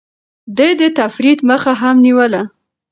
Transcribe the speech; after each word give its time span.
ده 0.57 0.67
د 0.79 0.81
تفريط 0.99 1.39
مخه 1.49 1.73
هم 1.81 1.95
نيوله. 2.05 2.41